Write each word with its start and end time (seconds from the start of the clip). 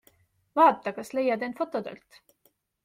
Vaata, 0.59 0.95
kas 0.97 1.13
leiad 1.19 1.47
end 1.49 1.59
fotodelt! 1.61 2.23